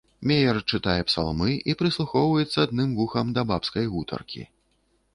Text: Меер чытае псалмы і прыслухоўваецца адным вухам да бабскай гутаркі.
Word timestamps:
Меер 0.29 0.57
чытае 0.71 0.95
псалмы 1.09 1.51
і 1.73 1.77
прыслухоўваецца 1.83 2.57
адным 2.67 2.99
вухам 3.01 3.25
да 3.39 3.49
бабскай 3.55 3.85
гутаркі. 3.97 4.43